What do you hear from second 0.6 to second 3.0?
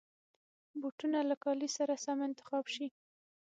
بوټونه له کالي سره سم انتخاب شي.